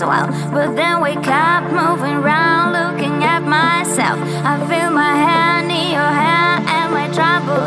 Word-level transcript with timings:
a 0.00 0.06
while. 0.06 0.28
But 0.52 0.76
then 0.76 1.02
we 1.02 1.14
kept 1.14 1.72
moving 1.72 2.16
around, 2.22 2.72
looking 2.72 3.24
at 3.24 3.42
myself. 3.42 4.18
I 4.44 4.58
feel 4.68 4.90
my 4.90 5.14
hand 5.14 5.70
in 5.70 5.90
your 5.90 6.12
hand 6.22 6.68
and 6.68 6.92
my 6.92 7.08
trouble. 7.14 7.57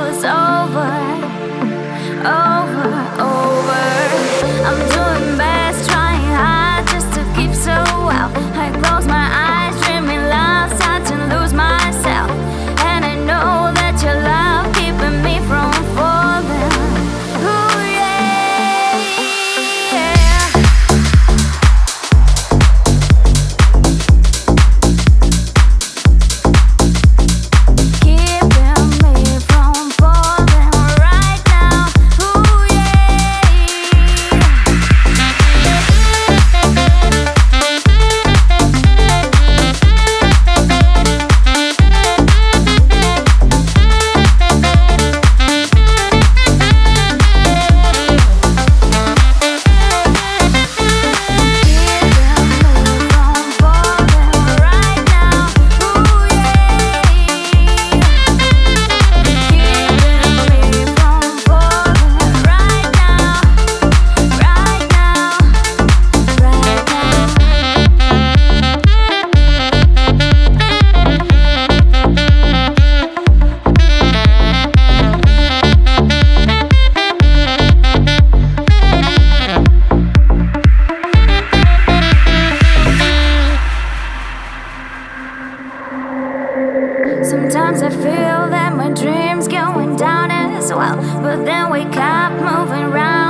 Sometimes 87.23 87.83
I 87.83 87.89
feel 87.89 88.49
that 88.49 88.75
my 88.75 88.89
dreams 88.89 89.47
going 89.47 89.95
down 89.95 90.31
as 90.31 90.73
well. 90.73 90.95
But 91.21 91.45
then 91.45 91.69
wake 91.69 91.95
up, 91.95 92.31
moving 92.33 92.83
around, 92.91 93.20